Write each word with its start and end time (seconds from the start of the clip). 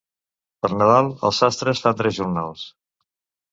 Per 0.65 0.69
Nadal 0.75 1.09
els 1.29 1.43
sastres 1.45 1.83
fan 1.85 2.01
tres 2.01 2.19
jornals. 2.21 2.67